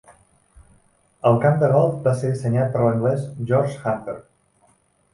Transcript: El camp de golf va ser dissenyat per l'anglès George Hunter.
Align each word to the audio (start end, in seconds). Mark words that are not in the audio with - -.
El 1.31 1.37
camp 1.43 1.61
de 1.65 1.69
golf 1.77 2.01
va 2.09 2.15
ser 2.23 2.33
dissenyat 2.33 2.75
per 2.79 2.83
l'anglès 2.87 3.31
George 3.53 3.81
Hunter. 3.95 4.21